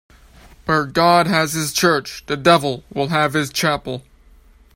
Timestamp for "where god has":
0.65-1.53